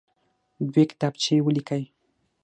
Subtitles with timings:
[0.71, 1.83] دوې کتابچې ولیکئ.